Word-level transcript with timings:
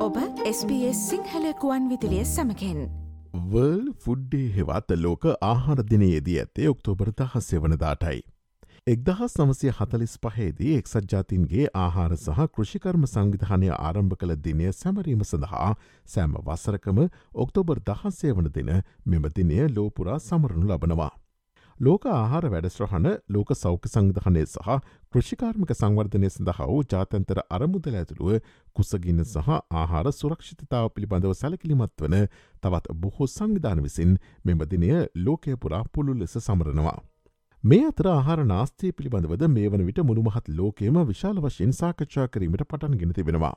ඔබ 0.00 0.16
SBS 0.48 1.00
සිංහලකුවන් 1.08 1.88
විදිලිය 1.90 2.22
සමකෙන් 2.24 2.78
world 3.48 3.82
ෆුඩ්ඩේ 4.04 4.46
හෙවත් 4.54 4.94
ලෝක 4.96 5.26
ආහාර 5.40 5.82
දිනයේදී 5.90 6.36
ඇත්තේ 6.42 6.70
ඔක්තෝබර 6.70 7.10
දහස්ය 7.12 7.60
වනදාටයි. 7.64 8.22
එක්දහස් 8.86 9.36
නමසය 9.38 9.72
හතලිස් 9.72 10.16
පහේදී 10.22 10.78
එක්සත් 10.78 11.12
ජාතින්ගේ 11.12 11.68
ආහාර 11.82 12.16
සහ 12.16 12.48
කෘෂිකර්ම 12.54 13.04
සංවිධානය 13.06 13.68
ආරම්භ 13.72 14.16
කළ 14.16 14.36
දිනය 14.46 14.72
සැමරීම 14.74 15.24
සඳහා 15.24 15.70
සෑම 16.08 16.38
වසරකම 16.42 17.02
ඔක්තෝබර් 17.36 17.84
දහස්සේ 17.88 18.32
වන 18.32 18.52
දින 18.54 18.72
මෙම 19.06 19.28
දිනය 19.36 19.60
ලෝපුරා 19.70 20.18
සමරනු 20.20 20.64
ලබනවා. 20.68 21.12
ලෝක 21.80 22.02
ආහාර 22.06 22.44
වැඩස්ට්‍රහන 22.52 23.06
ලෝක 23.28 23.50
සෞඛ්‍ය 23.54 23.90
සංවිධානය 23.90 24.40
සහ 24.44 24.72
කෘෂිකාර්මික 25.12 25.70
සංවර්ධනය 25.72 26.28
සඳහා 26.28 26.66
වූ 26.70 26.82
ජාතන්තර 26.84 27.40
අරමුදල 27.50 27.96
ඇතුළුව 28.00 28.50
කුසගින්න 28.76 29.22
සහ 29.24 29.48
ආහාර 29.74 30.10
සුරක්ෂිතතාව 30.12 30.90
පිළිබඳව 30.94 31.32
සැලකිලිමත් 31.34 32.04
වන 32.04 32.18
තවත් 32.62 32.96
බොහෝ 32.96 33.28
සංවිධාන 33.28 33.80
විසින් 33.82 34.12
මෙමදිනය 34.44 34.90
ලෝකය 35.18 35.56
පුරා 35.56 35.82
පුළු 35.94 36.18
ලෙස 36.20 36.36
සමරනවා. 36.40 36.98
මේ 37.64 37.82
අතර 37.86 38.06
ආහාර 38.08 38.44
නාස්තය 38.46 38.92
පිළිබඳවද 38.92 39.48
මේ 39.48 39.68
වන 39.68 39.86
විට 39.88 40.04
මුළුමහත් 40.04 40.52
ලෝකේම 40.52 41.02
විශාල 41.06 41.40
වශයෙන් 41.40 41.72
සාකච්ඡා 41.72 42.28
කිරීමට 42.28 42.68
පටන් 42.68 43.00
ගෙන 43.00 43.12
තිබෙනවා. 43.12 43.54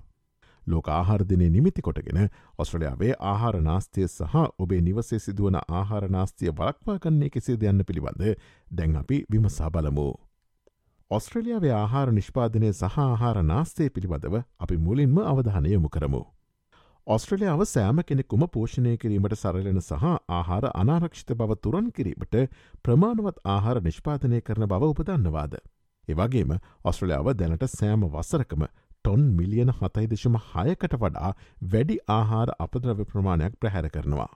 ලෝක 0.68 0.88
ආහාරදිනය 0.90 1.50
නිමිති 1.50 1.82
කොටගෙන 1.82 2.20
ඔස්ට්‍රලයාාවේ 2.58 3.14
ආහාර 3.22 3.62
නාස්තිය 3.62 4.08
සහ 4.08 4.36
ඔබේ 4.58 4.82
නිවසේ 4.82 5.20
සිදුවන 5.20 5.58
ආහාර 5.62 6.10
නාස්තිය 6.10 6.52
බලක්වා 6.52 7.00
කන්නේ 7.00 7.30
කෙසේ 7.30 7.58
දෙයන්න 7.58 7.86
පිළිබඳ 7.88 8.24
දැන් 8.72 8.96
අපි 8.96 9.24
විමසා 9.32 9.72
බලමු. 9.72 10.08
ඔස්ට්‍රලියාවේ 11.12 11.74
ආහාර 11.74 12.12
නිෂ්පාදනය 12.12 12.70
සහ 12.74 13.00
ආහාර 13.00 13.44
නාස්තය 13.44 13.90
පිළිබඳව 13.90 14.36
අපි 14.60 14.78
මුලින්ම 14.78 15.18
අවධානය 15.24 15.74
යොමු 15.74 15.90
කරමු. 15.90 16.22
ඔස්ට්‍රලියාව 17.08 17.62
සෑම 17.66 17.98
කෙනෙකුම 18.04 18.44
පෝෂණය 18.48 18.98
කිරීමට 18.98 19.36
සරලෙන 19.36 19.82
සහ 19.82 20.06
ආහාර 20.30 20.66
අනාරක්ෂිත 20.74 21.36
බව 21.36 21.58
තුරන් 21.64 21.92
කිරීමට 21.92 22.36
ප්‍රමාණවත් 22.84 23.38
ආහාර 23.46 23.82
නිෂ්පාදනය 23.82 24.42
කරන 24.42 24.68
බව 24.68 24.92
උපදන්නවාද. 24.94 25.58
එවගේම 26.08 26.54
ඔස්ට්‍රලියාව 26.84 27.30
දැනට 27.36 27.68
සෑම 27.70 28.08
වසරකම 28.08 28.64
ටොන් 29.06 29.24
මිලියන 29.34 29.72
හතයි 29.74 30.08
දෙශම 30.10 30.36
හයකට 30.46 30.96
වඩා 30.98 31.32
වැඩි 31.70 32.00
ආහාර 32.12 32.56
අපද්‍රව 32.60 33.04
ප්‍රමාණයක් 33.08 33.60
ප්‍රහැර 33.60 33.88
කරනවා. 33.90 34.32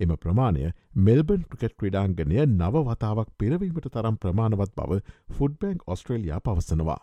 එම 0.00 0.12
ප්‍රමාණය 0.18 0.70
මෙල්බන් 1.00 1.42
ප්‍රිකට් 1.50 1.76
ක්‍රඩාංගනය 1.76 2.38
නව 2.44 2.84
වතාවක් 2.86 3.28
පිරවීමට 3.38 3.90
තරම් 3.90 4.16
ප්‍රමාණවත් 4.18 4.72
බව 4.76 5.00
ෆුඩ්බැංක් 5.32 5.84
ඔස්ට්‍රේලයා 5.86 6.40
පවසනවා. 6.40 7.00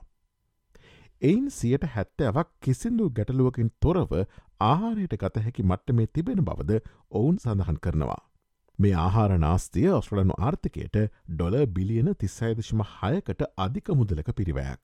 එයින් 1.21 1.45
සියට 1.51 1.85
හැත්තෑවක් 1.89 2.49
කිසිදු 2.59 3.07
ගැටලුවකින් 3.11 3.71
තොරව 3.79 4.11
ආහාරයට 4.61 5.15
ගත 5.17 5.45
හැකි 5.45 5.63
මට්ට 5.63 5.95
මේ 5.95 6.09
තිබෙන 6.09 6.43
බවද 6.43 6.81
ඔවුන් 7.11 7.37
සඳහන් 7.39 7.79
කරනවා. 7.79 8.21
මේ 8.79 8.95
ආහාර 8.97 9.37
නාස්තිය 9.39 9.87
ඔස්ට්‍රලනු 9.93 10.37
ආර්ථකයට 10.39 10.97
ඩොල 11.29 11.57
බිලියන 11.69 12.11
තිස්සයිදශම 12.17 12.83
හයකට 12.93 13.47
අධික 13.57 13.93
මුදලක 13.95 14.33
පිරිවයක්. 14.33 14.81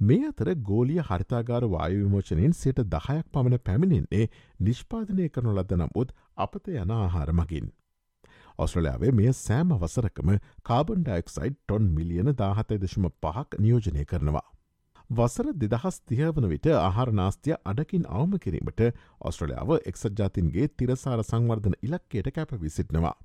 මේ 0.00 0.24
අතර 0.26 0.48
ගෝලිය 0.62 1.02
හරිතාගාර 1.02 1.66
වායවිමෝචනයෙන් 1.68 2.54
සයට 2.54 2.80
දහයක් 2.86 3.26
පමණ 3.30 3.60
පැමිණෙන්නේ 3.60 4.24
නිෂ්පාදනය 4.60 5.28
කරනු 5.28 5.54
ලද 5.54 5.76
නමුත් 5.76 6.14
අපත 6.38 6.68
යන 6.70 6.90
ආහාර 6.92 7.32
මගින්. 7.32 7.68
ඔස්ට්‍රලයාාවේ 8.58 9.12
මේ 9.12 9.32
සෑම 9.34 9.76
වසරකම 9.76 10.32
කාබන් 10.62 11.04
ඩයික්සයිඩ් 11.04 11.56
ටොන් 11.56 11.86
මිලියන 11.90 12.32
දාහතයි 12.36 12.78
දශම 12.78 13.08
පහක් 13.18 13.60
නියෝජනය 13.60 14.04
කරනවා. 14.04 14.46
වසර 15.10 15.48
දෙදහස් 15.56 16.00
තියවන 16.02 16.48
විට 16.48 16.66
ආහාරනාස්තිය 16.74 17.56
අඩකින් 17.64 18.06
අවම 18.12 18.38
කිරීමට 18.38 18.86
ඔස්ට්‍රලයාාව 19.22 19.76
එක්සජාතින්ගේ 19.84 20.68
තිරසාර 20.72 21.24
සංවර්ධන 21.24 21.76
ඉලක්කයට 21.82 22.32
කැප 22.32 22.54
විසිටනවා. 22.60 23.16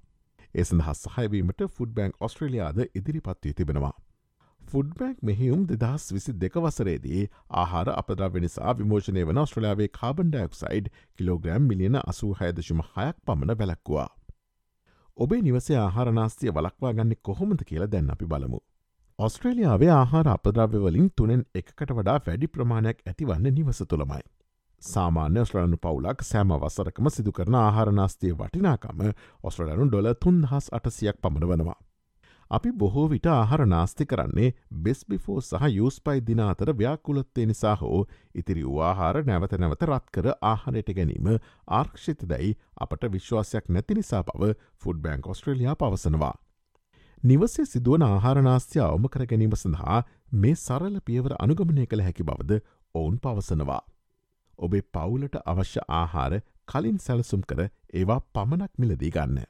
ඒ 0.55 0.63
සඳහස් 0.63 1.07
සහයවීමට 1.07 1.63
ෆුඩ් 1.69 1.93
බැංක් 1.93 2.21
ඔස්ට්‍රලියයාද 2.21 2.83
ඉදිරිපත්වී 2.91 3.53
තිබෙනවා. 3.53 3.95
ෆුඩ්බැක් 4.67 5.19
මෙහියුම් 5.21 5.61
දෙදස් 5.71 6.05
විසි 6.11 6.33
දෙක 6.35 6.55
වසරේදී 6.57 7.21
ආහාර 7.55 7.89
අපදරාව 7.91 8.37
නිසා 8.37 8.73
විමෝෂණය 8.75 9.23
වන 9.23 9.41
ස්ට්‍රලාවේ 9.43 9.87
කාබන් 9.93 10.31
ඩක්සයිඩ් 10.33 10.89
කිලෝග්‍රම් 11.15 11.67
මිලියන 11.69 11.99
අසූහයදශම 12.01 12.81
හයක් 12.87 13.21
පමණ 13.25 13.59
වැලක්වා. 13.59 14.07
ඔබේ 15.17 15.41
නිවසේ 15.41 15.77
ආහාරනාස්තිය 15.77 16.51
වලක්වා 16.51 16.93
ගන්න 16.93 17.21
කොහොමද 17.21 17.63
කියලා 17.65 17.89
දැන් 17.89 18.09
අපි 18.09 18.27
බලමු. 18.27 18.59
ඔස්ට්‍රේලියාවේ 19.19 19.91
ආහාර 19.91 20.27
අපද්‍රව්‍යවලින් 20.29 21.07
තුනෙන් 21.15 21.45
එකකට 21.55 21.93
වඩා 21.93 22.19
වැඩි 22.21 22.47
ප්‍රමාණයක් 22.49 22.99
ඇතිවන්න 23.05 23.53
නිවස 23.53 23.83
තුළමයි. 23.85 24.23
සාමාන්‍ය 24.81 25.45
ස්ට්‍රලනු 25.45 25.77
පවුලක් 25.79 26.21
සෑම 26.23 26.53
වසරකම 26.57 27.09
සිදු 27.09 27.31
කරන 27.31 27.55
ආහාරනාස්තිය 27.57 28.33
වටිනාකම 28.35 29.03
ඔස්ට්‍රලනු 29.43 29.87
ඩොල 29.87 30.13
තුන්දහස් 30.21 30.73
අටසියක් 30.73 31.21
පමණ 31.21 31.49
වනවා. 31.51 31.79
අපි 32.51 32.71
බොහෝ 32.73 33.05
විට 33.09 33.27
ආහර 33.27 33.61
නාස්ති 33.65 34.05
කරන්නේ 34.05 34.49
බෙස්බිෆෝ 34.77 35.39
සහ 35.41 35.67
යුස්පයි 35.71 36.21
දින 36.21 36.41
අතර 36.41 36.69
ව්‍යාකුලත්තේ 36.73 37.45
නිසා 37.45 37.75
හෝ 37.77 37.99
ඉතිරි 38.35 38.63
වවාහාර 38.65 39.19
නැවත 39.25 39.55
නැවත 39.57 39.83
රත්කර 39.85 40.29
ආහනයට 40.43 40.91
ගැනීම 40.93 41.27
ආර්ක්ෂිත 41.71 42.23
දැයි 42.25 42.53
අපට 42.79 43.03
විශ්වාසයක් 43.13 43.67
නැති 43.69 43.97
නිසා 43.97 44.23
බව 44.23 44.51
ෆුඩ් 44.77 45.01
බෑන්ක් 45.01 45.27
ඔස්ට්‍රලයා 45.27 45.75
පවසනවා. 45.75 46.35
නිවසේ 47.23 47.65
සිදුවන 47.65 48.03
ආහාරනාස්්‍ය 48.03 48.81
අවම 48.81 49.09
කර 49.09 49.25
ගැනීම 49.25 49.55
සඳහා 49.55 49.99
මේ 50.37 50.55
සරල 50.57 50.97
පියවර 51.01 51.37
අනුගමනය 51.39 51.85
කළ 51.85 52.05
හැකි 52.07 52.23
බවද 52.23 52.61
ඔවුන් 52.95 53.19
පවසනවා. 53.19 53.81
ඔබේ 54.59 54.87
පවුලට 54.93 55.37
අවශ්‍ය 55.45 55.85
ආහාර 55.93 56.39
කලින් 56.67 56.97
සැලසුම් 56.99 57.41
කර 57.43 57.67
ඒවා 57.93 58.19
පමණක් 58.33 58.73
මිලදී 58.77 59.11
ගන්න. 59.11 59.45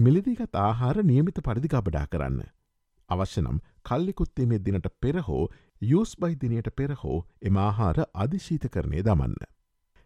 මිලදිගත් 0.00 0.56
ආහාර 0.56 0.96
නියමිත 1.04 1.38
පරිදිකබඩා 1.40 2.06
කරන්න. 2.06 2.40
අවශ්‍ය 3.10 3.42
නම් 3.42 3.58
කල්ලිකුත්තේමේ 3.84 4.58
දිනට 4.58 4.88
පෙරහෝ 5.00 5.44
යස් 5.92 6.14
බයිදිනයට 6.16 6.70
පෙරහෝ 6.76 7.18
එම 7.42 7.56
ආහාර 7.58 8.02
අධිශීත 8.14 8.66
කරණය 8.68 9.02
දමන්න. 9.02 9.36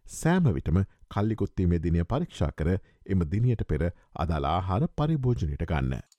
සෑම 0.06 0.52
විටම 0.56 0.80
කල්ලිකුත්තීමේ 1.14 1.80
දිනය 1.80 2.04
පරීක්ෂා 2.04 2.52
කර 2.52 2.74
එම 3.06 3.26
දිනයට 3.32 3.64
පෙර 3.66 3.90
අදාලා 4.16 4.54
ආහාර 4.54 4.88
පරිභෝජනයට 4.96 5.64
ගන්න. 5.64 6.17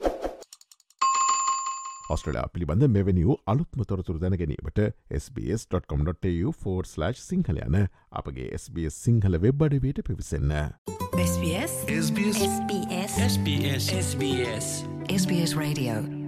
ඔස්ට්‍රලයා 2.10 2.48
පිළිබඳ 2.54 2.84
මෙවැනි 2.90 3.24
වූ 3.24 3.38
අලුත්ම 3.48 3.82
තොරතුර 3.84 4.18
දැනගැනීමට 4.22 4.80
SBS.com.tu4/ 5.14 7.12
සිංහල 7.24 7.60
යන 7.66 7.78
අපගේ 8.12 8.48
SBS 8.56 9.02
සිංහල 9.08 9.42
වෙබ් 9.42 9.64
අඩවයට 9.64 10.00
පිවිසන්න. 10.08 10.56
SBS 11.20 11.76
SBS 11.98 12.40
SBS 13.26 13.92
SBS 14.00 14.72
SBS 15.18 15.54
Radio 15.58 16.19